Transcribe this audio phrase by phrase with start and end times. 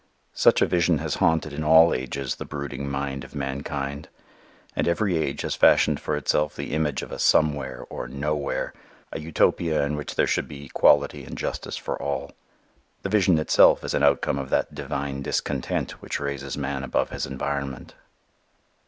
[0.33, 4.09] Such a vision has haunted in all ages the brooding mind of mankind;
[4.75, 8.73] and every age has fashioned for itself the image of a "somewhere" or "nowhere"
[9.11, 12.31] a Utopia in which there should be equality and justice for all.
[13.03, 17.27] The vision itself is an outcome of that divine discontent which raises man above his
[17.27, 17.93] environment.